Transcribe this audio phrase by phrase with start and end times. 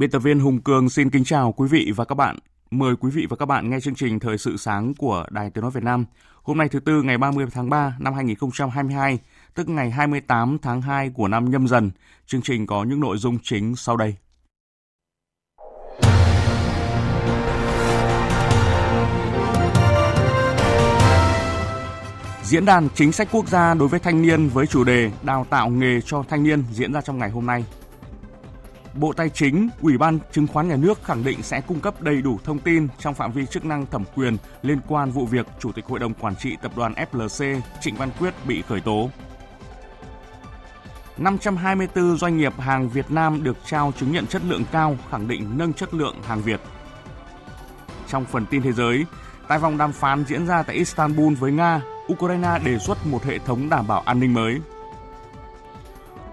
[0.00, 2.38] Biên tập viên Hùng Cường xin kính chào quý vị và các bạn.
[2.70, 5.62] Mời quý vị và các bạn nghe chương trình Thời sự sáng của Đài Tiếng
[5.62, 6.04] Nói Việt Nam.
[6.42, 9.18] Hôm nay thứ Tư ngày 30 tháng 3 năm 2022,
[9.54, 11.90] tức ngày 28 tháng 2 của năm nhâm dần.
[12.26, 14.14] Chương trình có những nội dung chính sau đây.
[22.42, 25.68] Diễn đàn chính sách quốc gia đối với thanh niên với chủ đề Đào tạo
[25.68, 27.64] nghề cho thanh niên diễn ra trong ngày hôm nay.
[28.94, 32.22] Bộ Tài chính, Ủy ban Chứng khoán Nhà nước khẳng định sẽ cung cấp đầy
[32.22, 35.72] đủ thông tin trong phạm vi chức năng thẩm quyền liên quan vụ việc Chủ
[35.72, 39.10] tịch Hội đồng Quản trị Tập đoàn FLC Trịnh Văn Quyết bị khởi tố.
[41.18, 45.50] 524 doanh nghiệp hàng Việt Nam được trao chứng nhận chất lượng cao, khẳng định
[45.56, 46.60] nâng chất lượng hàng Việt.
[48.08, 49.04] Trong phần tin thế giới,
[49.48, 51.82] tại vòng đàm phán diễn ra tại Istanbul với Nga,
[52.12, 54.60] Ukraine đề xuất một hệ thống đảm bảo an ninh mới.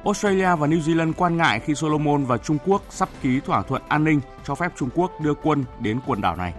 [0.08, 3.82] Australia và New Zealand quan ngại khi Solomon và Trung Quốc sắp ký thỏa thuận
[3.88, 6.54] an ninh cho phép Trung Quốc đưa quân đến quần đảo này.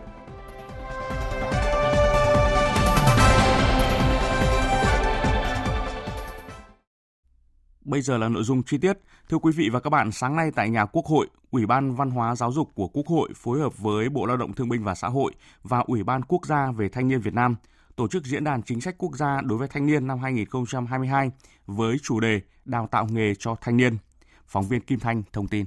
[7.84, 8.98] Bây giờ là nội dung chi tiết.
[9.28, 12.10] Thưa quý vị và các bạn, sáng nay tại nhà Quốc hội, Ủy ban Văn
[12.10, 14.94] hóa Giáo dục của Quốc hội phối hợp với Bộ Lao động Thương binh và
[14.94, 17.56] Xã hội và Ủy ban Quốc gia về Thanh niên Việt Nam
[17.98, 21.30] tổ chức diễn đàn chính sách quốc gia đối với thanh niên năm 2022
[21.68, 23.96] với chủ đề Đào tạo nghề cho thanh niên.
[24.46, 25.66] Phóng viên Kim Thanh thông tin.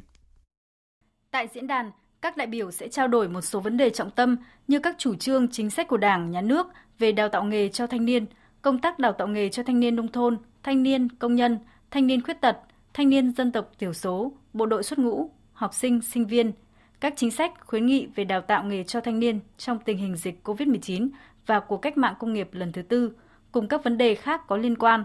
[1.31, 1.91] Tại diễn đàn,
[2.21, 5.15] các đại biểu sẽ trao đổi một số vấn đề trọng tâm như các chủ
[5.15, 6.67] trương chính sách của Đảng, Nhà nước
[6.99, 8.25] về đào tạo nghề cho thanh niên,
[8.61, 11.59] công tác đào tạo nghề cho thanh niên nông thôn, thanh niên, công nhân,
[11.91, 12.57] thanh niên khuyết tật,
[12.93, 16.51] thanh niên dân tộc thiểu số, bộ đội xuất ngũ, học sinh, sinh viên,
[16.99, 20.15] các chính sách khuyến nghị về đào tạo nghề cho thanh niên trong tình hình
[20.15, 21.09] dịch COVID-19
[21.45, 23.11] và cuộc cách mạng công nghiệp lần thứ tư,
[23.51, 25.03] cùng các vấn đề khác có liên quan.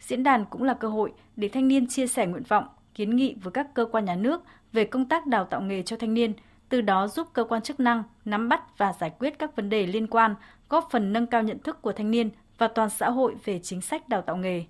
[0.00, 3.36] Diễn đàn cũng là cơ hội để thanh niên chia sẻ nguyện vọng, kiến nghị
[3.42, 4.42] với các cơ quan nhà nước
[4.72, 6.32] về công tác đào tạo nghề cho thanh niên,
[6.68, 9.86] từ đó giúp cơ quan chức năng nắm bắt và giải quyết các vấn đề
[9.86, 10.34] liên quan,
[10.68, 13.80] góp phần nâng cao nhận thức của thanh niên và toàn xã hội về chính
[13.80, 14.64] sách đào tạo nghề.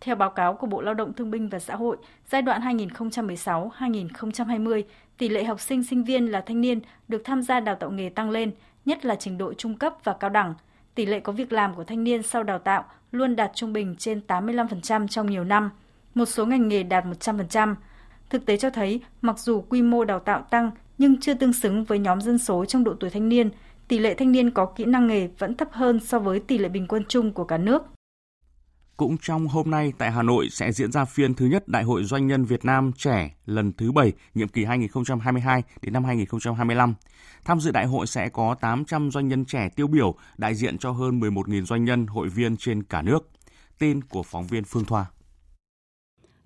[0.00, 1.96] Theo báo cáo của Bộ Lao động Thương binh và Xã hội,
[2.28, 4.82] giai đoạn 2016-2020,
[5.18, 8.08] tỷ lệ học sinh sinh viên là thanh niên được tham gia đào tạo nghề
[8.08, 8.50] tăng lên,
[8.84, 10.54] nhất là trình độ trung cấp và cao đẳng.
[10.94, 13.96] Tỷ lệ có việc làm của thanh niên sau đào tạo luôn đạt trung bình
[13.98, 15.70] trên 85% trong nhiều năm,
[16.14, 17.74] một số ngành nghề đạt 100%.
[18.30, 21.84] Thực tế cho thấy, mặc dù quy mô đào tạo tăng nhưng chưa tương xứng
[21.84, 23.50] với nhóm dân số trong độ tuổi thanh niên,
[23.88, 26.68] tỷ lệ thanh niên có kỹ năng nghề vẫn thấp hơn so với tỷ lệ
[26.68, 27.82] bình quân chung của cả nước.
[29.00, 32.04] Cũng trong hôm nay tại Hà Nội sẽ diễn ra phiên thứ nhất Đại hội
[32.04, 36.94] Doanh nhân Việt Nam trẻ lần thứ 7, nhiệm kỳ 2022 đến năm 2025.
[37.44, 40.90] Tham dự đại hội sẽ có 800 doanh nhân trẻ tiêu biểu đại diện cho
[40.90, 43.28] hơn 11.000 doanh nhân hội viên trên cả nước.
[43.78, 45.06] Tin của phóng viên Phương Thoa.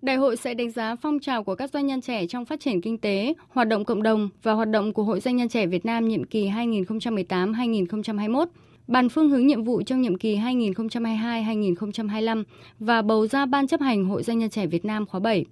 [0.03, 2.81] Đại hội sẽ đánh giá phong trào của các doanh nhân trẻ trong phát triển
[2.81, 5.86] kinh tế, hoạt động cộng đồng và hoạt động của Hội Doanh nhân trẻ Việt
[5.86, 8.47] Nam nhiệm kỳ 2018-2021
[8.87, 12.45] bàn phương hướng nhiệm vụ trong nhiệm kỳ 2022-2025
[12.78, 15.45] và bầu ra Ban chấp hành Hội Doanh nhân trẻ Việt Nam khóa 7.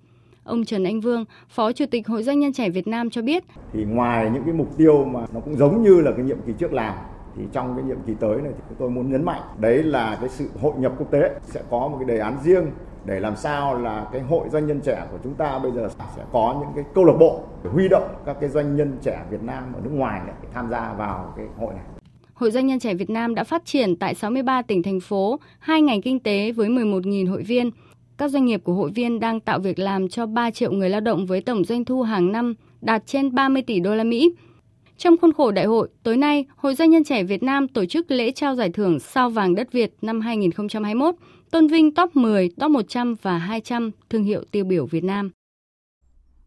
[0.45, 3.45] Ông Trần Anh Vương, Phó Chủ tịch Hội Doanh nhân trẻ Việt Nam cho biết.
[3.73, 6.53] Thì ngoài những cái mục tiêu mà nó cũng giống như là cái nhiệm kỳ
[6.59, 6.95] trước làm,
[7.37, 10.29] thì trong cái nhiệm kỳ tới này thì tôi muốn nhấn mạnh đấy là cái
[10.29, 12.65] sự hội nhập quốc tế sẽ có một cái đề án riêng
[13.05, 16.23] để làm sao là cái hội doanh nhân trẻ của chúng ta bây giờ sẽ
[16.33, 19.43] có những cái câu lạc bộ để huy động các cái doanh nhân trẻ Việt
[19.43, 22.02] Nam ở nước ngoài để tham gia vào cái hội này.
[22.35, 25.83] Hội Doanh nhân trẻ Việt Nam đã phát triển tại 63 tỉnh thành phố, hai
[25.83, 27.71] ngành kinh tế với 11.000 hội viên.
[28.19, 31.01] Các doanh nghiệp của hội viên đang tạo việc làm cho 3 triệu người lao
[31.01, 34.33] động với tổng doanh thu hàng năm đạt trên 30 tỷ đô la Mỹ.
[34.99, 38.11] Trong khuôn khổ đại hội, tối nay, Hội Doanh nhân trẻ Việt Nam tổ chức
[38.11, 41.15] lễ trao giải thưởng Sao vàng đất Việt năm 2021,
[41.51, 45.31] tôn vinh top 10, top 100 và 200 thương hiệu tiêu biểu Việt Nam.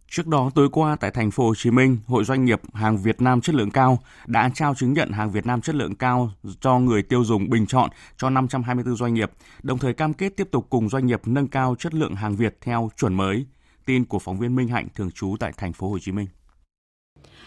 [0.09, 3.21] Trước đó tối qua tại thành phố Hồ Chí Minh, Hội doanh nghiệp hàng Việt
[3.21, 6.31] Nam chất lượng cao đã trao chứng nhận hàng Việt Nam chất lượng cao
[6.61, 9.31] cho người tiêu dùng bình chọn cho 524 doanh nghiệp,
[9.63, 12.57] đồng thời cam kết tiếp tục cùng doanh nghiệp nâng cao chất lượng hàng Việt
[12.61, 13.45] theo chuẩn mới.
[13.85, 16.27] Tin của phóng viên Minh Hạnh thường trú tại thành phố Hồ Chí Minh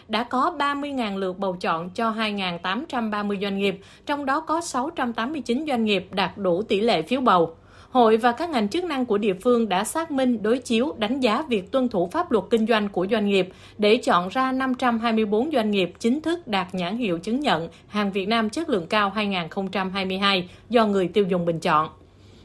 [0.08, 5.84] đã có 30.000 lượt bầu chọn cho 2.830 doanh nghiệp, trong đó có 689 doanh
[5.84, 7.56] nghiệp đạt đủ tỷ lệ phiếu bầu.
[7.90, 11.20] Hội và các ngành chức năng của địa phương đã xác minh, đối chiếu, đánh
[11.20, 13.48] giá việc tuân thủ pháp luật kinh doanh của doanh nghiệp
[13.78, 18.28] để chọn ra 524 doanh nghiệp chính thức đạt nhãn hiệu chứng nhận hàng Việt
[18.28, 21.88] Nam chất lượng cao 2022 do người tiêu dùng bình chọn.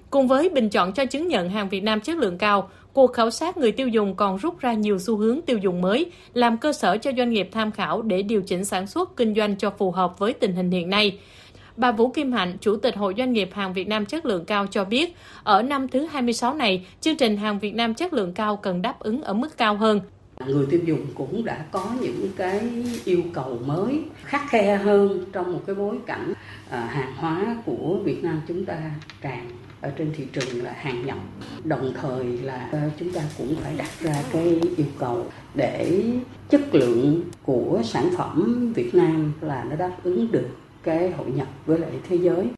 [0.10, 3.30] Cùng với bình chọn cho chứng nhận hàng Việt Nam chất lượng cao, cuộc khảo
[3.30, 6.74] sát người tiêu dùng còn rút ra nhiều xu hướng tiêu dùng mới, làm cơ
[6.74, 9.92] sở cho doanh nghiệp tham khảo để điều chỉnh sản xuất kinh doanh cho phù
[9.92, 11.18] hợp với tình hình hiện nay.
[11.78, 14.68] Bà Vũ Kim Hạnh, Chủ tịch Hội Doanh nghiệp hàng Việt Nam chất lượng cao
[14.68, 18.56] cho biết, ở năm thứ 26 này, chương trình hàng Việt Nam chất lượng cao
[18.56, 20.02] cần đáp ứng ở mức cao hơn.
[20.48, 22.62] Người tiêu dùng cũng đã có những cái
[23.06, 26.34] yêu cầu mới khắc khe hơn trong một cái bối cảnh
[26.70, 28.78] à, hàng hóa của Việt Nam chúng ta
[29.22, 29.50] càng
[29.82, 31.18] ở trên thị trường là hàng nhập
[31.64, 36.04] đồng thời là à, chúng ta cũng phải đặt ra cái yêu cầu để
[36.50, 40.48] chất lượng của sản phẩm Việt Nam là nó đáp ứng được
[40.84, 42.52] cái hội nhập với lại thế giới.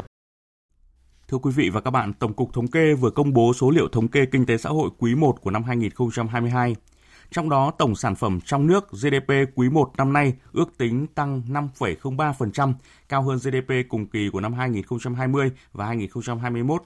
[1.27, 3.87] Thưa quý vị và các bạn, Tổng cục Thống kê vừa công bố số liệu
[3.87, 6.75] thống kê kinh tế xã hội quý 1 của năm 2022.
[7.31, 11.41] Trong đó, tổng sản phẩm trong nước GDP quý 1 năm nay ước tính tăng
[11.47, 12.73] 5,03%,
[13.09, 16.83] cao hơn GDP cùng kỳ của năm 2020 và 2021.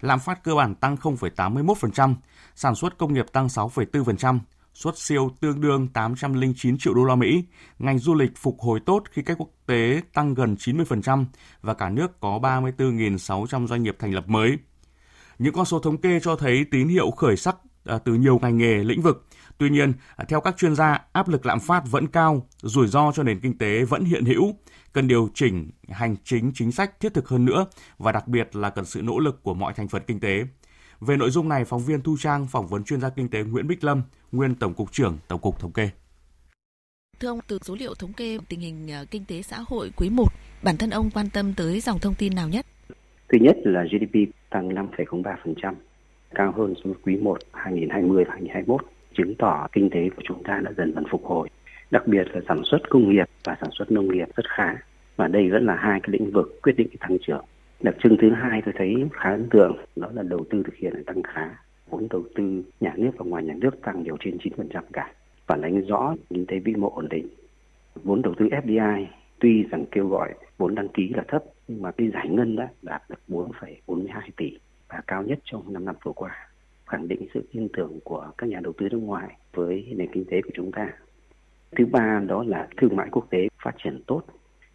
[0.00, 2.14] Lạm phát cơ bản tăng 0,81%,
[2.54, 4.38] sản xuất công nghiệp tăng 6,4%,
[4.74, 7.44] xuất siêu tương đương 809 triệu đô la Mỹ.
[7.78, 11.24] Ngành du lịch phục hồi tốt khi khách quốc tế tăng gần 90%
[11.62, 14.58] và cả nước có 34.600 doanh nghiệp thành lập mới.
[15.38, 18.58] Những con số thống kê cho thấy tín hiệu khởi sắc à, từ nhiều ngành
[18.58, 19.26] nghề, lĩnh vực.
[19.58, 23.12] Tuy nhiên, à, theo các chuyên gia, áp lực lạm phát vẫn cao, rủi ro
[23.12, 24.54] cho nền kinh tế vẫn hiện hữu,
[24.92, 27.66] cần điều chỉnh hành chính chính sách thiết thực hơn nữa
[27.98, 30.44] và đặc biệt là cần sự nỗ lực của mọi thành phần kinh tế.
[31.00, 33.66] Về nội dung này, phóng viên Thu Trang phỏng vấn chuyên gia kinh tế Nguyễn
[33.66, 34.02] Bích Lâm,
[34.32, 35.88] nguyên Tổng cục trưởng Tổng cục Thống kê.
[37.20, 40.10] Thưa ông, từ số liệu thống kê tình hình ờ, kinh tế xã hội quý
[40.10, 40.24] 1,
[40.62, 42.66] bản thân ông quan tâm tới dòng thông tin nào nhất?
[43.28, 45.74] Thứ nhất là GDP tăng 5,03%,
[46.34, 48.80] cao hơn so với quý 1 2020 và 2021,
[49.16, 51.48] chứng tỏ kinh tế của chúng ta đã dần dần phục hồi.
[51.90, 54.74] Đặc biệt là sản xuất công nghiệp và sản xuất nông nghiệp rất khá.
[55.16, 57.44] Và đây vẫn là hai cái lĩnh vực quyết định cái tăng trưởng.
[57.80, 61.04] Đặc trưng thứ hai tôi thấy khá ấn tượng, đó là đầu tư thực hiện
[61.06, 61.50] tăng khá.
[61.88, 65.12] Vốn đầu tư nhà nước và ngoài nhà nước tăng đều trên 9% cả.
[65.46, 67.28] Phản ánh rõ kinh tế vĩ mô ổn định.
[67.94, 69.06] Vốn đầu tư FDI
[69.38, 72.68] tuy rằng kêu gọi vốn đăng ký là thấp nhưng mà cái giải ngân đã
[72.82, 74.06] đạt được 4,42
[74.36, 76.50] tỷ và cao nhất trong 5 năm vừa qua
[76.90, 80.24] khẳng định sự tin tưởng của các nhà đầu tư nước ngoài với nền kinh
[80.24, 80.88] tế của chúng ta.
[81.76, 84.22] Thứ ba đó là thương mại quốc tế phát triển tốt,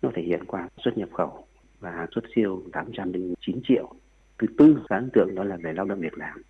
[0.01, 1.45] nó thể hiện qua xuất nhập khẩu
[1.85, 3.93] và xuất siêu 809 triệu.
[4.39, 6.41] Thứ tư, ấn tượng đó là về lao động việc làm.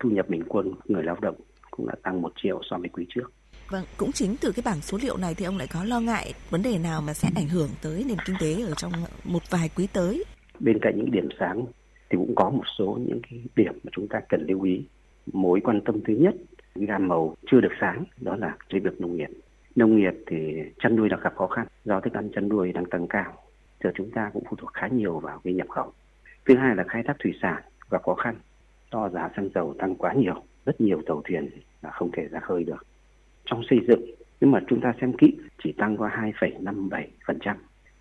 [0.00, 1.34] Thu nhập bình quân người lao động
[1.70, 3.32] cũng đã tăng 1 triệu so với quý trước.
[3.70, 6.34] Vâng, cũng chính từ cái bảng số liệu này thì ông lại có lo ngại
[6.50, 8.92] vấn đề nào mà sẽ ảnh hưởng tới nền kinh tế ở trong
[9.24, 10.24] một vài quý tới.
[10.60, 11.64] Bên cạnh những điểm sáng
[12.10, 14.84] thì cũng có một số những cái điểm mà chúng ta cần lưu ý.
[15.32, 16.34] Mối quan tâm thứ nhất,
[16.74, 19.30] gam màu chưa được sáng, đó là lĩnh vực nông nghiệp.
[19.76, 20.36] Nông nghiệp thì
[20.78, 23.45] chăn nuôi đang gặp khó khăn do thức ăn chăn nuôi đang tăng cao
[23.86, 25.92] giờ chúng ta cũng phụ thuộc khá nhiều vào cái nhập khẩu.
[26.44, 28.34] Thứ hai là khai thác thủy sản gặp khó khăn
[28.92, 30.34] do giá xăng dầu tăng quá nhiều,
[30.66, 31.50] rất nhiều tàu thuyền
[31.82, 32.86] là không thể ra khơi được.
[33.44, 34.00] Trong xây dựng,
[34.40, 37.54] nhưng mà chúng ta xem kỹ chỉ tăng qua 2,57%,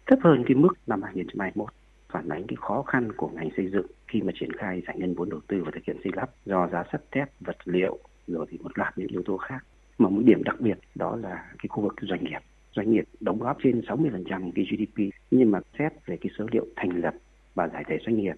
[0.06, 1.70] thấp hơn cái mức năm 2021
[2.10, 5.14] phản ánh cái khó khăn của ngành xây dựng khi mà triển khai giải ngân
[5.14, 8.46] vốn đầu tư và thực hiện xây lắp do giá sắt thép, vật liệu rồi
[8.50, 9.66] thì một loạt những yếu tố khác.
[9.98, 12.40] Mà một điểm đặc biệt đó là cái khu vực doanh nghiệp
[12.76, 13.05] doanh nghiệp
[13.46, 17.14] góp trên 60% cái GDP nhưng mà xét về cái số liệu thành lập
[17.56, 18.36] và giải thể doanh nghiệp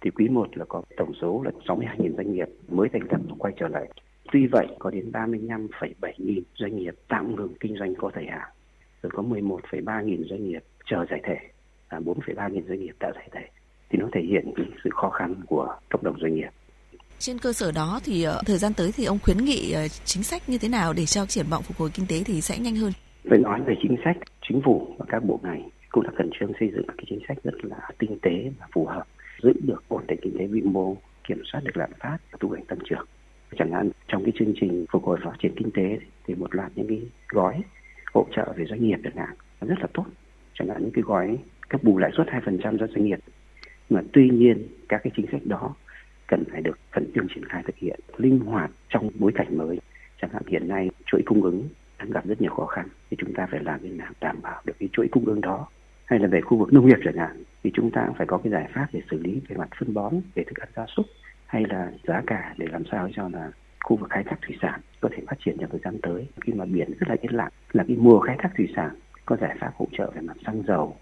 [0.00, 3.34] thì quý 1 là có tổng số là 62.000 doanh nghiệp mới thành lập và
[3.38, 3.88] quay trở lại.
[4.32, 8.48] Tuy vậy có đến 35,7 nghìn doanh nghiệp tạm ngừng kinh doanh có thời hạn,
[9.02, 11.36] rồi có 11,3 nghìn doanh nghiệp chờ giải thể,
[11.90, 13.48] và 4,3 nghìn doanh nghiệp đã giải thể.
[13.90, 16.50] Thì nó thể hiện cái sự khó khăn của cộng đồng doanh nghiệp.
[17.18, 20.22] Trên cơ sở đó thì ờ, thời gian tới thì ông khuyến nghị ờ, chính
[20.22, 22.76] sách như thế nào để cho triển vọng phục hồi kinh tế thì sẽ nhanh
[22.76, 22.92] hơn?
[23.30, 24.16] Về nói về chính sách,
[24.48, 27.20] chính phủ và các bộ ngành cũng đã khẩn trương xây dựng các cái chính
[27.28, 29.04] sách rất là tinh tế và phù hợp,
[29.42, 30.96] giữ được ổn định kinh tế vĩ mô,
[31.28, 33.06] kiểm soát được lạm phát và thúc đẩy tăng trưởng.
[33.58, 36.72] Chẳng hạn trong cái chương trình phục hồi phát triển kinh tế thì một loạt
[36.74, 37.62] những cái gói
[38.14, 40.04] hỗ trợ về doanh nghiệp chẳng hạn rất là tốt.
[40.54, 43.18] Chẳng hạn những cái gói cấp bù lãi suất 2% cho doanh nghiệp.
[43.90, 45.74] Mà tuy nhiên các cái chính sách đó
[46.26, 49.80] cần phải được khẩn trương triển khai thực hiện linh hoạt trong bối cảnh mới
[50.22, 51.68] chẳng hạn hiện nay chuỗi cung ứng
[52.00, 54.62] đang gặp rất nhiều khó khăn, thì chúng ta phải làm thế nào đảm bảo
[54.64, 55.66] được cái chuỗi cung ứng đó
[56.04, 58.38] hay là về khu vực nông nghiệp chẳng hạn, thì chúng ta cũng phải có
[58.38, 61.06] cái giải pháp để xử lý về mặt phân bón, về thức ăn gia súc,
[61.46, 63.52] hay là giá cả để làm sao cho là
[63.84, 66.52] khu vực khai thác thủy sản có thể phát triển trong thời gian tới khi
[66.52, 68.90] mà biển rất là yên lặng, là cái mùa khai thác thủy sản
[69.26, 70.96] có giải pháp hỗ trợ về mặt xăng dầu,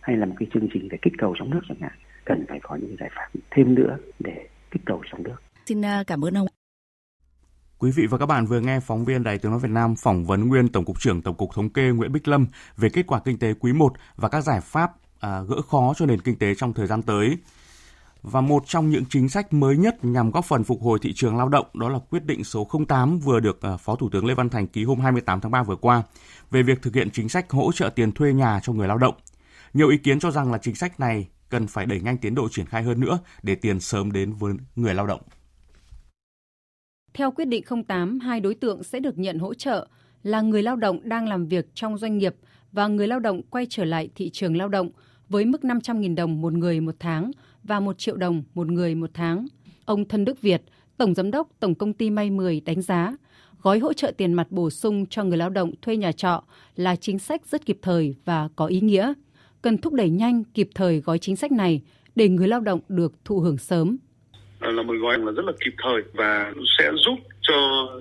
[0.00, 1.92] hay là một cái chương trình về kích cầu trong nước chẳng hạn,
[2.24, 5.36] cần phải có những giải pháp thêm nữa để kích cầu trong nước.
[5.66, 6.53] Xin à, cảm ơn ông.
[7.84, 10.24] Quý vị và các bạn vừa nghe phóng viên Đài Tiếng nói Việt Nam phỏng
[10.24, 13.20] vấn nguyên Tổng cục trưởng Tổng cục Thống kê Nguyễn Bích Lâm về kết quả
[13.24, 16.54] kinh tế quý 1 và các giải pháp à, gỡ khó cho nền kinh tế
[16.54, 17.38] trong thời gian tới.
[18.22, 21.36] Và một trong những chính sách mới nhất nhằm góp phần phục hồi thị trường
[21.36, 24.34] lao động đó là quyết định số 08 vừa được à, Phó Thủ tướng Lê
[24.34, 26.02] Văn Thành ký hôm 28 tháng 3 vừa qua
[26.50, 29.14] về việc thực hiện chính sách hỗ trợ tiền thuê nhà cho người lao động.
[29.74, 32.48] Nhiều ý kiến cho rằng là chính sách này cần phải đẩy nhanh tiến độ
[32.50, 35.20] triển khai hơn nữa để tiền sớm đến với người lao động.
[37.14, 39.86] Theo quyết định 08, hai đối tượng sẽ được nhận hỗ trợ
[40.22, 42.34] là người lao động đang làm việc trong doanh nghiệp
[42.72, 44.90] và người lao động quay trở lại thị trường lao động
[45.28, 47.30] với mức 500.000 đồng một người một tháng
[47.64, 49.46] và 1 triệu đồng một người một tháng.
[49.84, 50.62] Ông Thân Đức Việt,
[50.96, 53.16] Tổng Giám đốc Tổng Công ty May 10 đánh giá,
[53.62, 56.44] gói hỗ trợ tiền mặt bổ sung cho người lao động thuê nhà trọ
[56.76, 59.12] là chính sách rất kịp thời và có ý nghĩa.
[59.62, 61.82] Cần thúc đẩy nhanh kịp thời gói chính sách này
[62.14, 63.96] để người lao động được thụ hưởng sớm.
[64.64, 67.54] Ờ, là một gói là rất là kịp thời và sẽ giúp cho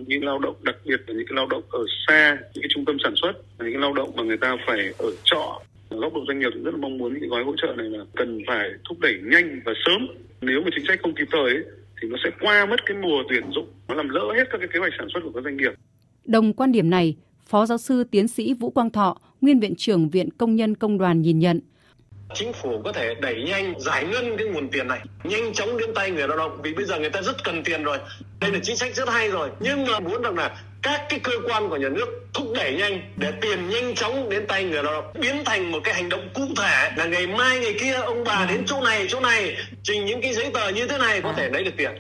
[0.08, 2.86] những lao động đặc biệt là những cái lao động ở xa những cái trung
[2.86, 5.62] tâm sản xuất những cái lao động mà người ta phải ở trọ.
[5.89, 8.41] Góc độ doanh nghiệp rất là mong muốn những gói hỗ trợ này là cần
[8.48, 10.08] phải thúc đẩy nhanh và sớm.
[10.41, 11.63] Nếu mà chính sách không kịp thời ấy,
[12.01, 14.67] thì nó sẽ qua mất cái mùa tuyển dụng nó làm lỡ hết các cái
[14.74, 15.72] kế hoạch sản xuất của các doanh nghiệp.
[16.25, 17.15] Đồng quan điểm này
[17.46, 20.98] phó giáo sư tiến sĩ vũ quang thọ nguyên viện trưởng viện công nhân công
[20.98, 21.60] đoàn nhìn nhận
[22.35, 25.93] chính phủ có thể đẩy nhanh, giải ngân cái nguồn tiền này, nhanh chóng đến
[25.93, 27.97] tay người lao động, vì bây giờ người ta rất cần tiền rồi.
[28.39, 29.49] Đây là chính sách rất hay rồi.
[29.59, 33.01] Nhưng mà muốn rằng là các cái cơ quan của nhà nước thúc đẩy nhanh,
[33.17, 36.29] để tiền nhanh chóng đến tay người lao động, biến thành một cái hành động
[36.33, 40.05] cụ thể là ngày mai, ngày kia ông bà đến chỗ này chỗ này, trình
[40.05, 41.91] những cái giấy tờ như thế này có thể lấy được tiền.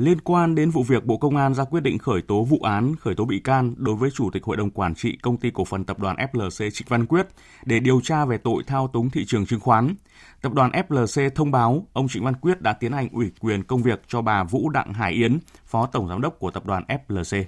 [0.00, 2.96] Liên quan đến vụ việc Bộ Công an ra quyết định khởi tố vụ án,
[2.96, 5.64] khởi tố bị can đối với Chủ tịch Hội đồng Quản trị Công ty Cổ
[5.64, 7.26] phần Tập đoàn FLC Trịnh Văn Quyết
[7.64, 9.94] để điều tra về tội thao túng thị trường chứng khoán.
[10.42, 13.82] Tập đoàn FLC thông báo ông Trịnh Văn Quyết đã tiến hành ủy quyền công
[13.82, 17.44] việc cho bà Vũ Đặng Hải Yến, Phó Tổng Giám đốc của Tập đoàn FLC.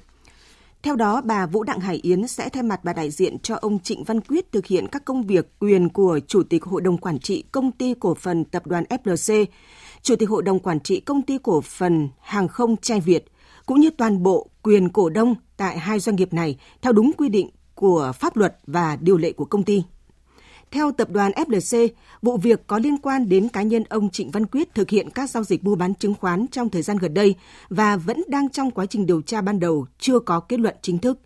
[0.82, 3.78] Theo đó, bà Vũ Đặng Hải Yến sẽ thay mặt bà đại diện cho ông
[3.78, 7.18] Trịnh Văn Quyết thực hiện các công việc quyền của Chủ tịch Hội đồng Quản
[7.18, 9.47] trị Công ty Cổ phần Tập đoàn FLC,
[10.02, 13.25] Chủ tịch Hội đồng Quản trị Công ty Cổ phần Hàng không Trai Việt,
[13.66, 17.28] cũng như toàn bộ quyền cổ đông tại hai doanh nghiệp này theo đúng quy
[17.28, 19.82] định của pháp luật và điều lệ của công ty.
[20.71, 21.88] Theo tập đoàn FLC,
[22.23, 25.30] vụ việc có liên quan đến cá nhân ông Trịnh Văn Quyết thực hiện các
[25.30, 27.35] giao dịch mua bán chứng khoán trong thời gian gần đây
[27.68, 30.99] và vẫn đang trong quá trình điều tra ban đầu, chưa có kết luận chính
[30.99, 31.18] thức.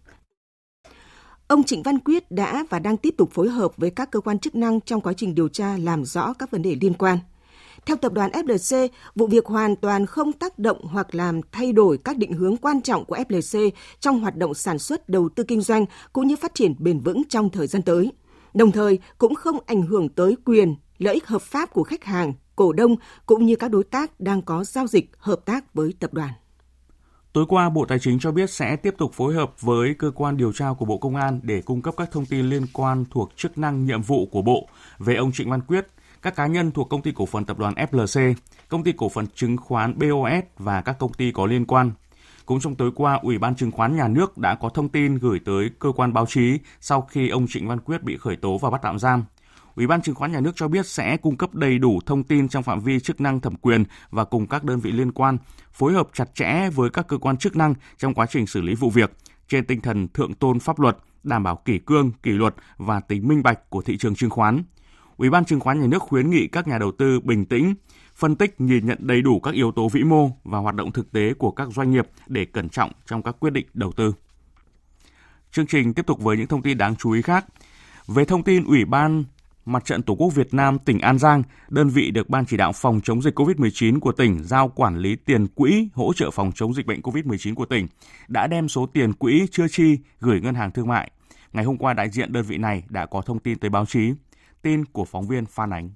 [1.48, 4.38] Ông Trịnh Văn Quyết đã và đang tiếp tục phối hợp với các cơ quan
[4.38, 7.18] chức năng trong quá trình điều tra làm rõ các vấn đề liên quan.
[7.86, 11.98] Theo tập đoàn FLC, vụ việc hoàn toàn không tác động hoặc làm thay đổi
[11.98, 15.60] các định hướng quan trọng của FLC trong hoạt động sản xuất, đầu tư kinh
[15.60, 18.12] doanh cũng như phát triển bền vững trong thời gian tới.
[18.54, 22.32] Đồng thời cũng không ảnh hưởng tới quyền, lợi ích hợp pháp của khách hàng,
[22.56, 26.14] cổ đông cũng như các đối tác đang có giao dịch hợp tác với tập
[26.14, 26.32] đoàn.
[27.32, 30.36] Tối qua, Bộ Tài chính cho biết sẽ tiếp tục phối hợp với cơ quan
[30.36, 33.32] điều tra của Bộ Công an để cung cấp các thông tin liên quan thuộc
[33.36, 35.86] chức năng nhiệm vụ của Bộ về ông Trịnh Văn Quyết,
[36.22, 38.34] các cá nhân thuộc công ty cổ phần tập đoàn FLC,
[38.68, 41.92] công ty cổ phần chứng khoán BOS và các công ty có liên quan.
[42.46, 45.40] Cũng trong tối qua, Ủy ban Chứng khoán Nhà nước đã có thông tin gửi
[45.44, 48.70] tới cơ quan báo chí sau khi ông Trịnh Văn Quyết bị khởi tố và
[48.70, 49.24] bắt tạm giam.
[49.74, 52.48] Ủy ban Chứng khoán Nhà nước cho biết sẽ cung cấp đầy đủ thông tin
[52.48, 55.38] trong phạm vi chức năng thẩm quyền và cùng các đơn vị liên quan
[55.72, 58.74] phối hợp chặt chẽ với các cơ quan chức năng trong quá trình xử lý
[58.74, 59.12] vụ việc
[59.48, 63.28] trên tinh thần thượng tôn pháp luật, đảm bảo kỷ cương, kỷ luật và tính
[63.28, 64.62] minh bạch của thị trường chứng khoán.
[65.16, 67.74] Ủy ban Chứng khoán Nhà nước khuyến nghị các nhà đầu tư bình tĩnh,
[68.14, 71.12] phân tích nhìn nhận đầy đủ các yếu tố vĩ mô và hoạt động thực
[71.12, 74.14] tế của các doanh nghiệp để cẩn trọng trong các quyết định đầu tư.
[75.52, 77.46] Chương trình tiếp tục với những thông tin đáng chú ý khác.
[78.06, 79.24] Về thông tin Ủy ban
[79.64, 82.72] Mặt trận Tổ quốc Việt Nam tỉnh An Giang, đơn vị được Ban chỉ đạo
[82.72, 86.74] phòng chống dịch COVID-19 của tỉnh giao quản lý tiền quỹ hỗ trợ phòng chống
[86.74, 87.86] dịch bệnh COVID-19 của tỉnh,
[88.28, 91.10] đã đem số tiền quỹ chưa chi gửi ngân hàng thương mại.
[91.52, 94.12] Ngày hôm qua, đại diện đơn vị này đã có thông tin tới báo chí.
[94.62, 95.90] Tin của phóng viên Phan Ánh.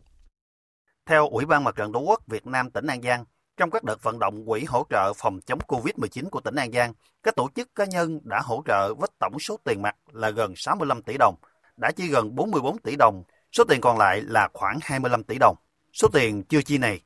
[1.06, 3.24] Theo Ủy ban Mặt trận Tổ quốc Việt Nam tỉnh An Giang,
[3.56, 6.92] trong các đợt vận động quỹ hỗ trợ phòng chống COVID-19 của tỉnh An Giang,
[7.22, 10.52] các tổ chức cá nhân đã hỗ trợ với tổng số tiền mặt là gần
[10.56, 11.34] 65 tỷ đồng,
[11.76, 15.56] đã chi gần 44 tỷ đồng, số tiền còn lại là khoảng 25 tỷ đồng.
[15.92, 17.00] Số tiền chưa chi này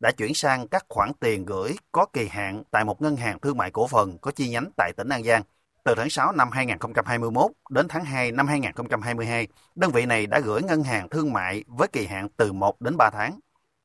[0.00, 3.56] đã chuyển sang các khoản tiền gửi có kỳ hạn tại một ngân hàng thương
[3.56, 5.42] mại cổ phần có chi nhánh tại tỉnh An Giang.
[5.86, 10.60] Từ tháng 6 năm 2021 đến tháng 2 năm 2022, đơn vị này đã gửi
[10.62, 13.32] ngân hàng thương mại với kỳ hạn từ 1 đến 3 tháng.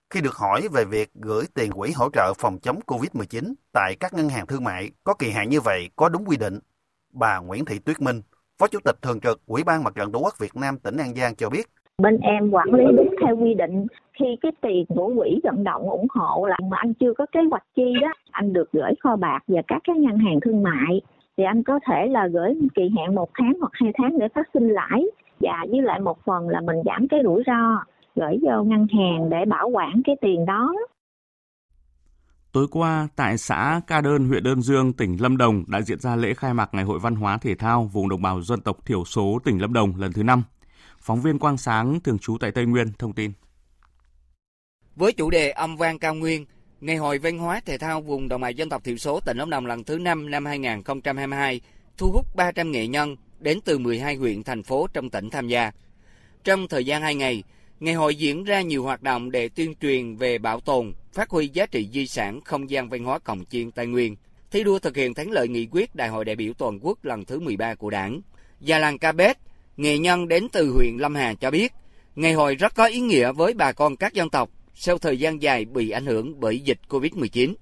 [0.09, 4.13] Khi được hỏi về việc gửi tiền quỹ hỗ trợ phòng chống COVID-19 tại các
[4.13, 6.59] ngân hàng thương mại có kỳ hạn như vậy có đúng quy định,
[7.13, 8.21] bà Nguyễn Thị Tuyết Minh,
[8.59, 11.15] Phó Chủ tịch Thường trực Ủy ban Mặt trận Tổ quốc Việt Nam tỉnh An
[11.15, 11.65] Giang cho biết.
[11.97, 13.87] Bên em quản lý đúng theo quy định.
[14.19, 17.39] Khi cái tiền của quỹ vận động ủng hộ là mà anh chưa có kế
[17.51, 21.01] hoạch chi đó, anh được gửi kho bạc và các cái ngân hàng thương mại
[21.41, 24.47] thì anh có thể là gửi kỳ hạn một tháng hoặc hai tháng để phát
[24.53, 25.05] sinh lãi
[25.39, 27.83] và với lại một phần là mình giảm cái rủi ro
[28.15, 30.73] gửi vô ngân hàng để bảo quản cái tiền đó.
[32.51, 36.15] Tối qua, tại xã Ca Đơn, huyện Đơn Dương, tỉnh Lâm Đồng đã diễn ra
[36.15, 39.05] lễ khai mạc Ngày hội Văn hóa Thể thao vùng đồng bào dân tộc thiểu
[39.05, 40.43] số tỉnh Lâm Đồng lần thứ 5.
[40.99, 43.31] Phóng viên Quang Sáng, thường trú tại Tây Nguyên, thông tin.
[44.95, 46.45] Với chủ đề âm vang cao nguyên,
[46.81, 49.49] Ngày hội văn hóa thể thao vùng đồng bào dân tộc thiểu số tỉnh Lâm
[49.49, 51.61] Đồng lần thứ 5 năm 2022
[51.97, 55.71] thu hút 300 nghệ nhân đến từ 12 huyện, thành phố trong tỉnh tham gia.
[56.43, 57.43] Trong thời gian 2 ngày,
[57.79, 61.47] ngày hội diễn ra nhiều hoạt động để tuyên truyền về bảo tồn, phát huy
[61.47, 64.15] giá trị di sản không gian văn hóa cổng chiên Tây Nguyên,
[64.51, 67.25] thi đua thực hiện thắng lợi nghị quyết Đại hội đại biểu toàn quốc lần
[67.25, 68.21] thứ 13 của Đảng.
[68.59, 69.37] Già làng Ca Bét,
[69.77, 71.73] nghệ nhân đến từ huyện Lâm Hà cho biết,
[72.15, 74.49] ngày hội rất có ý nghĩa với bà con các dân tộc
[74.83, 77.53] sau thời gian dài bị ảnh hưởng bởi dịch Covid-19.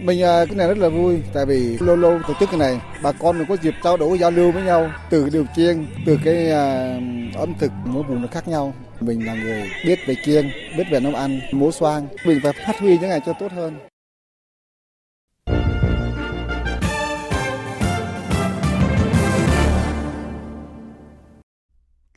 [0.00, 2.80] Mình à, cái này rất là vui tại vì lâu lâu tổ chức cái này
[3.02, 6.18] bà con mình có dịp trao đổi giao lưu với nhau từ điều chiên từ
[6.24, 10.50] cái uh, ẩm thực mỗi vùng nó khác nhau mình là người biết về chiên
[10.76, 13.74] biết về nấu ăn múa xoang mình phải phát huy những ngày cho tốt hơn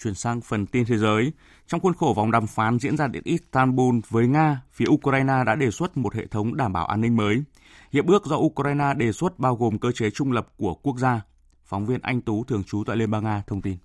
[0.04, 1.32] Chuyển sang phần tin thế giới,
[1.68, 5.56] trong khuôn khổ vòng đàm phán diễn ra tại Istanbul với Nga, phía Ukraine đã
[5.56, 7.44] đề xuất một hệ thống đảm bảo an ninh mới.
[7.92, 11.22] Hiệp ước do Ukraine đề xuất bao gồm cơ chế trung lập của quốc gia.
[11.66, 13.78] Phóng viên Anh Tú thường trú tại Liên bang Nga thông tin.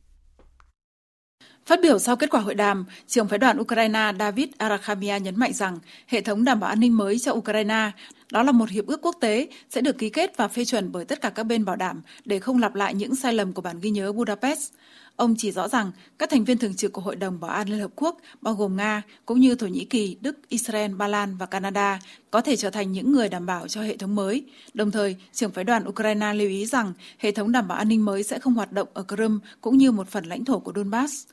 [1.67, 5.53] Phát biểu sau kết quả hội đàm, trưởng phái đoàn Ukraine David Arakhamia nhấn mạnh
[5.53, 7.91] rằng hệ thống đảm bảo an ninh mới cho Ukraine
[8.33, 11.05] đó là một hiệp ước quốc tế sẽ được ký kết và phê chuẩn bởi
[11.05, 13.81] tất cả các bên bảo đảm để không lặp lại những sai lầm của bản
[13.81, 14.73] ghi nhớ Budapest.
[15.17, 17.81] Ông chỉ rõ rằng các thành viên thường trực của Hội đồng Bảo an Liên
[17.81, 21.47] Hợp Quốc, bao gồm Nga, cũng như Thổ Nhĩ Kỳ, Đức, Israel, Ba Lan và
[21.47, 24.45] Canada, có thể trở thành những người đảm bảo cho hệ thống mới.
[24.75, 28.05] Đồng thời, trưởng phái đoàn Ukraine lưu ý rằng hệ thống đảm bảo an ninh
[28.05, 31.27] mới sẽ không hoạt động ở Crimea cũng như một phần lãnh thổ của Donbass.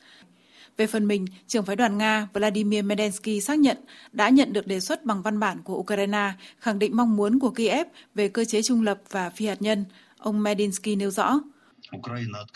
[0.79, 3.77] Về phần mình, trưởng phái đoàn Nga Vladimir Medensky xác nhận
[4.11, 7.49] đã nhận được đề xuất bằng văn bản của Ukraine, khẳng định mong muốn của
[7.49, 9.85] Kiev về cơ chế trung lập và phi hạt nhân.
[10.17, 11.39] Ông Medinsky nêu rõ,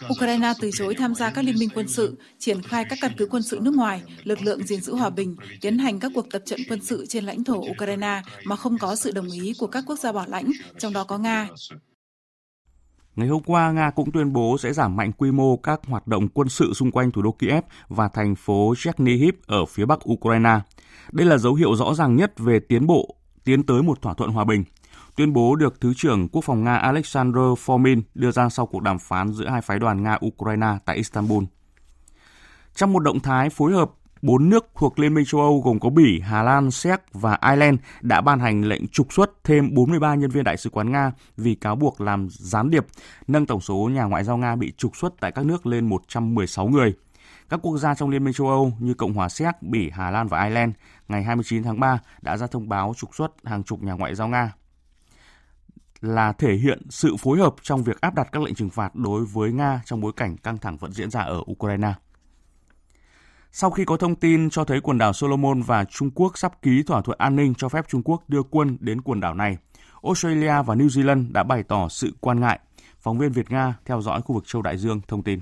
[0.09, 3.25] Ukraine từ chối tham gia các liên minh quân sự, triển khai các căn cứ
[3.25, 6.41] quân sự nước ngoài, lực lượng gìn giữ hòa bình, tiến hành các cuộc tập
[6.45, 9.83] trận quân sự trên lãnh thổ Ukraine mà không có sự đồng ý của các
[9.87, 11.47] quốc gia bảo lãnh, trong đó có Nga.
[13.15, 16.27] Ngày hôm qua, Nga cũng tuyên bố sẽ giảm mạnh quy mô các hoạt động
[16.27, 20.59] quân sự xung quanh thủ đô Kiev và thành phố Chernihiv ở phía bắc Ukraine.
[21.11, 24.31] Đây là dấu hiệu rõ ràng nhất về tiến bộ tiến tới một thỏa thuận
[24.31, 24.63] hòa bình.
[25.15, 28.99] Tuyên bố được Thứ trưởng Quốc phòng Nga Alexander Fomin đưa ra sau cuộc đàm
[28.99, 31.43] phán giữa hai phái đoàn Nga-Ukraine tại Istanbul.
[32.75, 33.91] Trong một động thái phối hợp,
[34.23, 37.79] bốn nước thuộc Liên minh châu Âu gồm có Bỉ, Hà Lan, Séc và Ireland
[38.01, 41.55] đã ban hành lệnh trục xuất thêm 43 nhân viên đại sứ quán Nga vì
[41.55, 42.85] cáo buộc làm gián điệp,
[43.27, 46.67] nâng tổng số nhà ngoại giao Nga bị trục xuất tại các nước lên 116
[46.67, 46.93] người.
[47.49, 50.27] Các quốc gia trong Liên minh châu Âu như Cộng hòa Séc, Bỉ, Hà Lan
[50.27, 50.73] và Ireland
[51.07, 54.27] ngày 29 tháng 3 đã ra thông báo trục xuất hàng chục nhà ngoại giao
[54.27, 54.53] Nga
[56.01, 59.25] là thể hiện sự phối hợp trong việc áp đặt các lệnh trừng phạt đối
[59.25, 61.93] với Nga trong bối cảnh căng thẳng vẫn diễn ra ở Ukraine.
[63.55, 66.83] Sau khi có thông tin cho thấy quần đảo Solomon và Trung Quốc sắp ký
[66.87, 69.57] thỏa thuận an ninh cho phép Trung Quốc đưa quân đến quần đảo này,
[70.03, 72.59] Australia và New Zealand đã bày tỏ sự quan ngại.
[72.99, 75.39] Phóng viên Việt Nga theo dõi khu vực châu Đại Dương thông tin.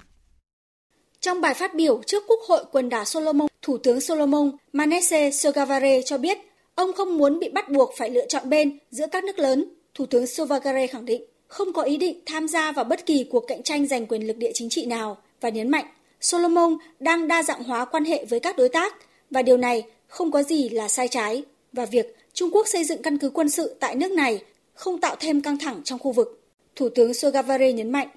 [1.19, 6.01] Trong bài phát biểu trước Quốc hội quần đảo Solomon, Thủ tướng Solomon Manese Sogavare
[6.05, 6.37] cho biết
[6.75, 10.05] ông không muốn bị bắt buộc phải lựa chọn bên giữa các nước lớn Thủ
[10.05, 13.63] tướng Sogavare khẳng định không có ý định tham gia vào bất kỳ cuộc cạnh
[13.63, 15.85] tranh giành quyền lực địa chính trị nào và nhấn mạnh
[16.21, 18.95] Solomon đang đa dạng hóa quan hệ với các đối tác
[19.29, 23.01] và điều này không có gì là sai trái và việc Trung Quốc xây dựng
[23.01, 26.41] căn cứ quân sự tại nước này không tạo thêm căng thẳng trong khu vực.
[26.75, 28.07] Thủ tướng Sogavare nhấn mạnh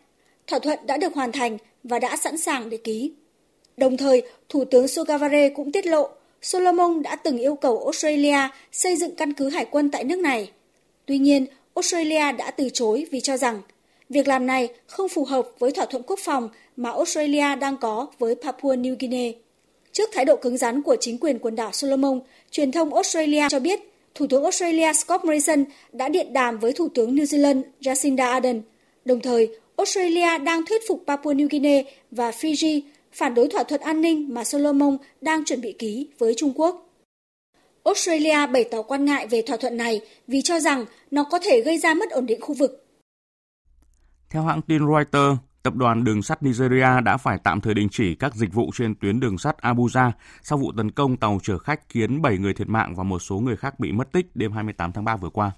[0.46, 3.12] thỏa thuận đã được hoàn thành và đã sẵn sàng để ký.
[3.76, 6.08] Đồng thời, Thủ tướng Sogavare cũng tiết lộ
[6.42, 8.38] Solomon đã từng yêu cầu Australia
[8.72, 10.50] xây dựng căn cứ hải quân tại nước này.
[11.06, 13.62] Tuy nhiên, Australia đã từ chối vì cho rằng
[14.08, 18.06] việc làm này không phù hợp với thỏa thuận quốc phòng mà Australia đang có
[18.18, 19.32] với Papua New Guinea.
[19.92, 23.60] Trước thái độ cứng rắn của chính quyền quần đảo Solomon, truyền thông Australia cho
[23.60, 23.80] biết
[24.14, 28.62] Thủ tướng Australia Scott Morrison đã điện đàm với Thủ tướng New Zealand Jacinda Ardern.
[29.04, 32.80] Đồng thời, Australia đang thuyết phục Papua New Guinea và Fiji
[33.12, 36.90] phản đối thỏa thuận an ninh mà Solomon đang chuẩn bị ký với Trung Quốc.
[37.84, 41.60] Australia bày tỏ quan ngại về thỏa thuận này vì cho rằng nó có thể
[41.60, 42.86] gây ra mất ổn định khu vực.
[44.30, 48.14] Theo hãng tin Reuters, Tập đoàn đường sắt Nigeria đã phải tạm thời đình chỉ
[48.14, 50.10] các dịch vụ trên tuyến đường sắt Abuja
[50.42, 53.38] sau vụ tấn công tàu chở khách khiến 7 người thiệt mạng và một số
[53.38, 55.50] người khác bị mất tích đêm 28 tháng 3 vừa qua.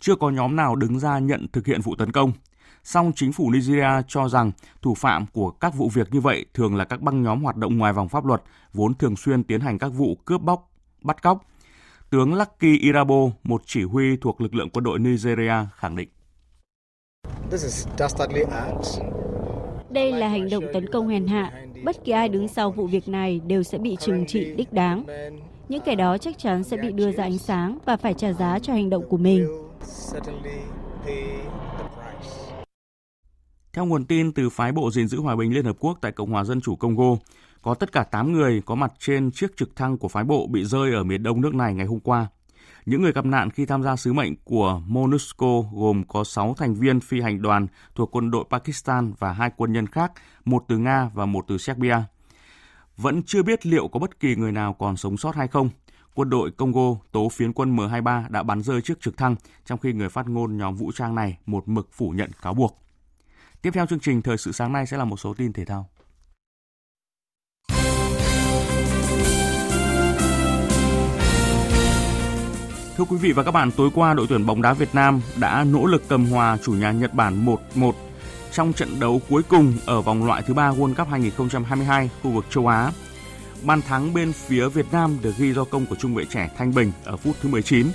[0.00, 2.32] Chưa có nhóm nào đứng ra nhận thực hiện vụ tấn công.
[2.84, 4.52] Song chính phủ Nigeria cho rằng
[4.82, 7.78] thủ phạm của các vụ việc như vậy thường là các băng nhóm hoạt động
[7.78, 10.70] ngoài vòng pháp luật, vốn thường xuyên tiến hành các vụ cướp bóc,
[11.02, 11.44] bắt cóc.
[12.10, 16.08] Tướng Lucky Irabo, một chỉ huy thuộc lực lượng quân đội Nigeria, khẳng định.
[19.92, 21.52] Đây là hành động tấn công hèn hạ.
[21.84, 25.04] Bất kỳ ai đứng sau vụ việc này đều sẽ bị trừng trị đích đáng.
[25.68, 28.58] Những kẻ đó chắc chắn sẽ bị đưa ra ánh sáng và phải trả giá
[28.58, 29.48] cho hành động của mình.
[33.72, 36.30] Theo nguồn tin từ phái bộ gìn giữ hòa bình Liên Hợp Quốc tại Cộng
[36.30, 37.16] hòa Dân chủ Congo,
[37.62, 40.64] có tất cả 8 người có mặt trên chiếc trực thăng của phái bộ bị
[40.64, 42.26] rơi ở miền đông nước này ngày hôm qua.
[42.86, 46.74] Những người gặp nạn khi tham gia sứ mệnh của MONUSCO gồm có 6 thành
[46.74, 50.12] viên phi hành đoàn thuộc quân đội Pakistan và hai quân nhân khác,
[50.44, 51.96] một từ Nga và một từ Serbia.
[52.96, 55.70] Vẫn chưa biết liệu có bất kỳ người nào còn sống sót hay không.
[56.14, 59.92] Quân đội Congo tố phiến quân M23 đã bắn rơi chiếc trực thăng, trong khi
[59.92, 62.78] người phát ngôn nhóm vũ trang này một mực phủ nhận cáo buộc.
[63.62, 65.88] Tiếp theo chương trình Thời sự sáng nay sẽ là một số tin thể thao.
[72.96, 75.64] Thưa quý vị và các bạn, tối qua đội tuyển bóng đá Việt Nam đã
[75.64, 77.92] nỗ lực cầm hòa chủ nhà Nhật Bản 1-1
[78.50, 82.44] trong trận đấu cuối cùng ở vòng loại thứ ba World Cup 2022 khu vực
[82.50, 82.92] châu Á.
[83.66, 86.74] Bàn thắng bên phía Việt Nam được ghi do công của trung vệ trẻ Thanh
[86.74, 87.86] Bình ở phút thứ 19,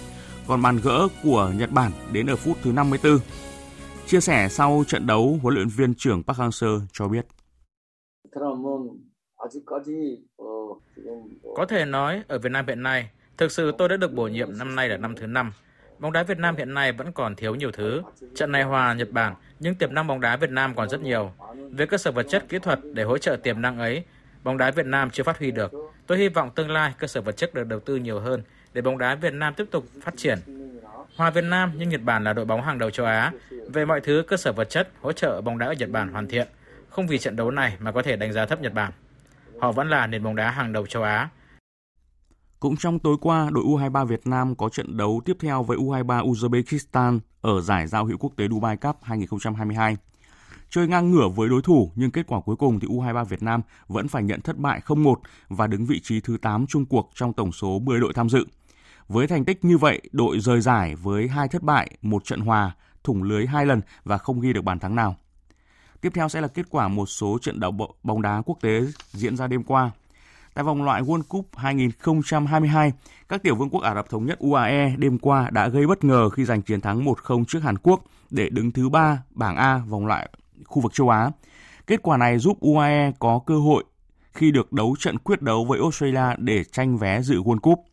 [0.48, 3.20] còn bàn gỡ của Nhật Bản đến ở phút thứ 54.
[4.06, 7.26] Chia sẻ sau trận đấu, huấn luyện viên trưởng Park Hang-seo cho biết.
[11.56, 14.58] Có thể nói ở Việt Nam hiện nay Thực sự tôi đã được bổ nhiệm
[14.58, 15.54] năm nay là năm thứ năm.
[16.00, 18.02] Bóng đá Việt Nam hiện nay vẫn còn thiếu nhiều thứ.
[18.36, 21.32] Trận này hòa Nhật Bản, nhưng tiềm năng bóng đá Việt Nam còn rất nhiều.
[21.72, 24.04] Về cơ sở vật chất kỹ thuật để hỗ trợ tiềm năng ấy,
[24.44, 25.72] bóng đá Việt Nam chưa phát huy được.
[26.08, 28.42] Tôi hy vọng tương lai cơ sở vật chất được đầu tư nhiều hơn
[28.74, 30.40] để bóng đá Việt Nam tiếp tục phát triển.
[31.16, 33.32] Hòa Việt Nam nhưng Nhật Bản là đội bóng hàng đầu châu Á.
[33.74, 36.28] Về mọi thứ cơ sở vật chất, hỗ trợ bóng đá ở Nhật Bản hoàn
[36.28, 36.48] thiện.
[36.90, 38.92] Không vì trận đấu này mà có thể đánh giá thấp Nhật Bản.
[39.60, 41.30] Họ vẫn là nền bóng đá hàng đầu châu Á
[42.60, 46.32] cũng trong tối qua, đội U23 Việt Nam có trận đấu tiếp theo với U23
[46.32, 49.98] Uzbekistan ở giải giao hữu quốc tế Dubai Cup 2022.
[50.70, 53.62] Chơi ngang ngửa với đối thủ nhưng kết quả cuối cùng thì U23 Việt Nam
[53.88, 55.16] vẫn phải nhận thất bại 0-1
[55.50, 58.46] và đứng vị trí thứ 8 chung cuộc trong tổng số 10 đội tham dự.
[59.08, 62.76] Với thành tích như vậy, đội rời giải với hai thất bại, một trận hòa,
[63.04, 65.16] thủng lưới hai lần và không ghi được bàn thắng nào.
[66.02, 67.72] Tiếp theo sẽ là kết quả một số trận đấu
[68.04, 69.92] bóng đá quốc tế diễn ra đêm qua.
[70.58, 72.92] Tại vòng loại World Cup 2022,
[73.30, 76.30] các tiểu vương quốc Ả Rập Thống Nhất UAE đêm qua đã gây bất ngờ
[76.30, 80.06] khi giành chiến thắng 1-0 trước Hàn Quốc để đứng thứ ba bảng A vòng
[80.06, 80.30] loại
[80.66, 81.32] khu vực châu Á.
[81.88, 83.84] Kết quả này giúp UAE có cơ hội
[84.34, 87.86] khi được đấu trận quyết đấu với Australia để tranh vé dự World Cup.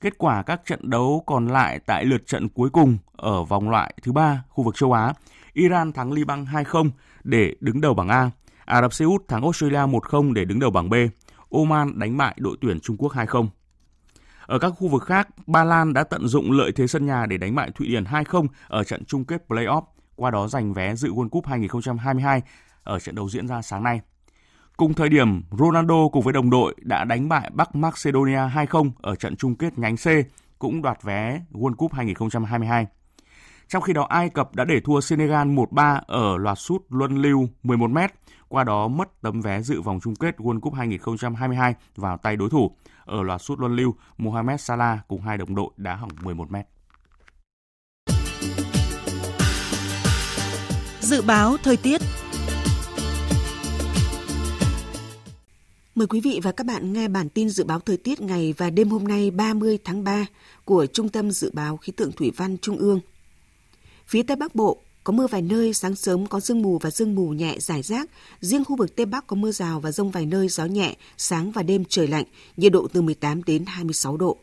[0.00, 3.94] Kết quả các trận đấu còn lại tại lượt trận cuối cùng ở vòng loại
[4.02, 5.12] thứ ba khu vực châu Á,
[5.52, 6.90] Iran thắng Liban 2-0
[7.24, 8.30] để đứng đầu bảng A,
[8.64, 10.94] Ả Rập Xê Út thắng Australia 1-0 để đứng đầu bảng B.
[11.50, 13.48] Oman đánh bại đội tuyển Trung Quốc 2-0.
[14.46, 17.36] Ở các khu vực khác, Ba Lan đã tận dụng lợi thế sân nhà để
[17.36, 19.82] đánh bại Thụy Điển 2-0 ở trận chung kết play-off,
[20.16, 22.42] qua đó giành vé dự World Cup 2022
[22.82, 24.00] ở trận đấu diễn ra sáng nay.
[24.76, 29.14] Cùng thời điểm, Ronaldo cùng với đồng đội đã đánh bại Bắc Macedonia 2-0 ở
[29.14, 30.06] trận chung kết nhánh C,
[30.58, 32.86] cũng đoạt vé World Cup 2022.
[33.70, 37.48] Trong khi đó, Ai Cập đã để thua Senegal 1-3 ở loạt sút luân lưu
[37.62, 37.98] 11 m
[38.48, 42.50] qua đó mất tấm vé dự vòng chung kết World Cup 2022 vào tay đối
[42.50, 42.76] thủ.
[43.04, 46.66] Ở loạt sút luân lưu, Mohamed Salah cùng hai đồng đội đá hỏng 11 mét.
[51.00, 52.00] Dự báo thời tiết
[55.94, 58.70] Mời quý vị và các bạn nghe bản tin dự báo thời tiết ngày và
[58.70, 60.26] đêm hôm nay 30 tháng 3
[60.64, 63.00] của Trung tâm Dự báo Khí tượng Thủy văn Trung ương.
[64.10, 67.14] Phía Tây Bắc Bộ có mưa vài nơi, sáng sớm có sương mù và sương
[67.14, 68.10] mù nhẹ rải rác.
[68.40, 71.50] Riêng khu vực Tây Bắc có mưa rào và rông vài nơi, gió nhẹ, sáng
[71.50, 72.24] và đêm trời lạnh,
[72.56, 74.36] nhiệt độ từ 18 đến 26 độ.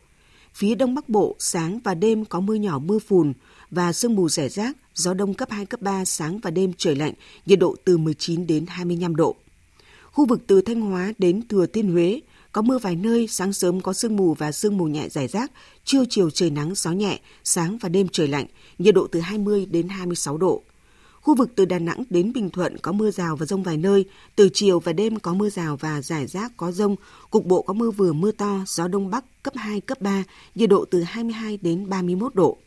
[0.53, 3.33] Phía Đông Bắc Bộ, sáng và đêm có mưa nhỏ mưa phùn
[3.71, 6.95] và sương mù rải rác, gió đông cấp 2, cấp 3, sáng và đêm trời
[6.95, 7.13] lạnh,
[7.45, 9.35] nhiệt độ từ 19 đến 25 độ.
[10.11, 12.19] Khu vực từ Thanh Hóa đến Thừa Thiên Huế
[12.57, 15.51] có mưa vài nơi, sáng sớm có sương mù và sương mù nhẹ rải rác,
[15.85, 18.45] trưa chiều trời nắng, gió nhẹ, sáng và đêm trời lạnh,
[18.77, 20.63] nhiệt độ từ 20 đến 26 độ.
[21.21, 24.05] Khu vực từ Đà Nẵng đến Bình Thuận có mưa rào và rông vài nơi,
[24.35, 26.95] từ chiều và đêm có mưa rào và rải rác có rông,
[27.29, 30.23] cục bộ có mưa vừa mưa to, gió đông bắc cấp 2, cấp 3,
[30.55, 32.57] nhiệt độ từ 22 đến 31 độ.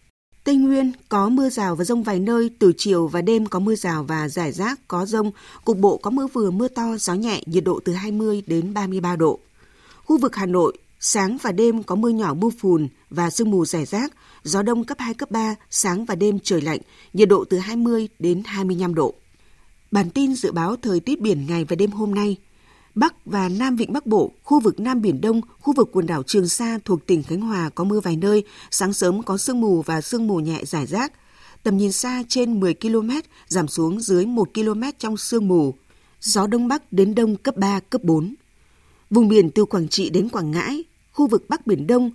[0.44, 3.74] Tây Nguyên có mưa rào và rông vài nơi, từ chiều và đêm có mưa
[3.74, 5.30] rào và rải rác, có rông,
[5.64, 9.16] cục bộ có mưa vừa mưa to, gió nhẹ, nhiệt độ từ 20 đến 33
[9.16, 9.40] độ.
[10.10, 13.64] Khu vực Hà Nội, sáng và đêm có mưa nhỏ mưa phùn và sương mù
[13.64, 16.80] rải rác, gió đông cấp 2, cấp 3, sáng và đêm trời lạnh,
[17.12, 19.14] nhiệt độ từ 20 đến 25 độ.
[19.90, 22.36] Bản tin dự báo thời tiết biển ngày và đêm hôm nay–
[22.94, 26.22] Bắc và Nam Vịnh Bắc Bộ, khu vực Nam Biển Đông, khu vực quần đảo
[26.22, 29.82] Trường Sa thuộc tỉnh Khánh Hòa có mưa vài nơi, sáng sớm có sương mù
[29.82, 31.12] và sương mù nhẹ rải rác.
[31.62, 33.10] Tầm nhìn xa trên 10 km,
[33.48, 35.74] giảm xuống dưới 1 km trong sương mù.
[36.20, 38.34] Gió Đông Bắc đến Đông cấp 3, cấp 4.
[39.10, 42.10] Vùng biển từ Quảng Trị đến Quảng Ngãi, khu vực Bắc Biển Đông,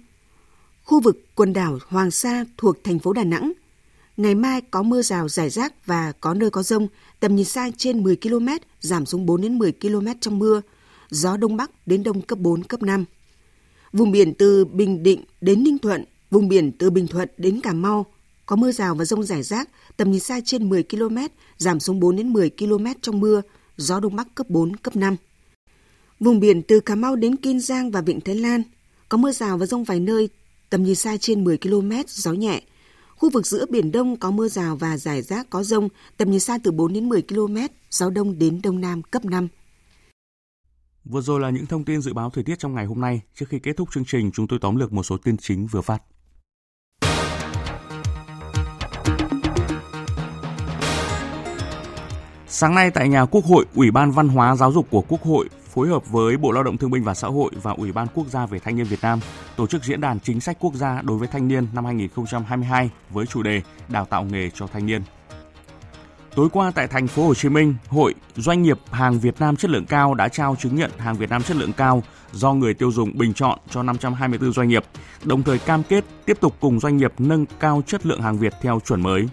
[0.83, 3.51] khu vực quần đảo Hoàng Sa thuộc thành phố Đà Nẵng.
[4.17, 6.87] Ngày mai có mưa rào rải rác và có nơi có rông,
[7.19, 8.47] tầm nhìn xa trên 10 km,
[8.81, 10.61] giảm xuống 4 đến 10 km trong mưa,
[11.09, 13.05] gió đông bắc đến đông cấp 4, cấp 5.
[13.93, 17.73] Vùng biển từ Bình Định đến Ninh Thuận, vùng biển từ Bình Thuận đến Cà
[17.73, 18.05] Mau
[18.45, 21.17] có mưa rào và rông rải rác, tầm nhìn xa trên 10 km,
[21.57, 23.41] giảm xuống 4 đến 10 km trong mưa,
[23.77, 25.15] gió đông bắc cấp 4, cấp 5.
[26.19, 28.63] Vùng biển từ Cà Mau đến Kiên Giang và Vịnh Thái Lan
[29.09, 30.29] có mưa rào và rông vài nơi,
[30.69, 32.61] tầm nhìn xa trên 10 km, gió nhẹ.
[33.15, 36.39] Khu vực giữa Biển Đông có mưa rào và rải rác có rông, tầm nhìn
[36.39, 37.57] xa từ 4 đến 10 km,
[37.89, 39.47] gió đông đến đông nam cấp 5.
[41.05, 43.21] Vừa rồi là những thông tin dự báo thời tiết trong ngày hôm nay.
[43.35, 45.81] Trước khi kết thúc chương trình, chúng tôi tóm lược một số tin chính vừa
[45.81, 46.03] phát.
[52.57, 55.49] Sáng nay tại nhà Quốc hội, Ủy ban Văn hóa Giáo dục của Quốc hội
[55.73, 58.27] phối hợp với Bộ Lao động Thương binh và Xã hội và Ủy ban Quốc
[58.27, 59.19] gia về Thanh niên Việt Nam
[59.55, 63.25] tổ chức diễn đàn chính sách quốc gia đối với thanh niên năm 2022 với
[63.25, 65.01] chủ đề Đào tạo nghề cho thanh niên.
[66.35, 69.71] Tối qua tại thành phố Hồ Chí Minh, Hội Doanh nghiệp hàng Việt Nam chất
[69.71, 72.91] lượng cao đã trao chứng nhận hàng Việt Nam chất lượng cao do người tiêu
[72.91, 74.83] dùng bình chọn cho 524 doanh nghiệp,
[75.23, 78.53] đồng thời cam kết tiếp tục cùng doanh nghiệp nâng cao chất lượng hàng Việt
[78.61, 79.27] theo chuẩn mới.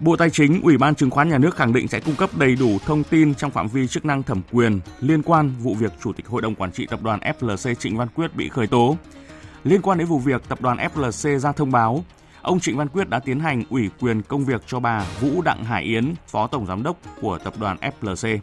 [0.00, 2.56] Bộ Tài chính, Ủy ban Chứng khoán Nhà nước khẳng định sẽ cung cấp đầy
[2.56, 6.12] đủ thông tin trong phạm vi chức năng thẩm quyền liên quan vụ việc Chủ
[6.12, 8.96] tịch Hội đồng Quản trị Tập đoàn FLC Trịnh Văn Quyết bị khởi tố.
[9.64, 12.04] Liên quan đến vụ việc, Tập đoàn FLC ra thông báo
[12.42, 15.64] ông Trịnh Văn Quyết đã tiến hành ủy quyền công việc cho bà Vũ Đặng
[15.64, 18.38] Hải Yến, Phó Tổng Giám đốc của tập đoàn FLC.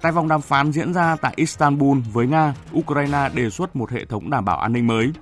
[0.00, 4.04] Tại vòng đàm phán diễn ra tại Istanbul với Nga, Ukraine đề xuất một hệ
[4.04, 5.12] thống đảm bảo an ninh mới.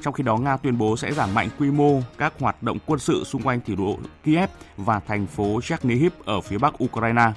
[0.00, 3.00] Trong khi đó, Nga tuyên bố sẽ giảm mạnh quy mô các hoạt động quân
[3.00, 7.32] sự xung quanh thủ đô Kiev và thành phố Chernihiv ở phía bắc Ukraine.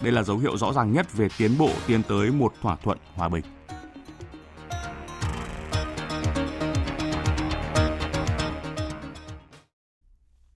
[0.00, 2.98] Đây là dấu hiệu rõ ràng nhất về tiến bộ tiến tới một thỏa thuận
[3.14, 3.44] hòa bình.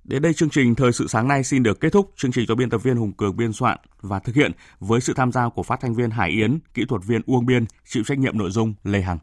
[0.05, 2.11] Đến đây chương trình Thời sự sáng nay xin được kết thúc.
[2.16, 5.14] Chương trình do biên tập viên Hùng Cường biên soạn và thực hiện với sự
[5.16, 8.19] tham gia của phát thanh viên Hải Yến, kỹ thuật viên Uông Biên, chịu trách
[8.19, 9.19] nhiệm nội dung Lê Hằng.